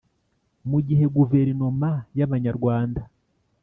mu 0.69 0.79
gihe 0.87 1.05
guverinoma 1.15 1.91
y' 2.17 2.25
abanyarwanda 2.27 3.01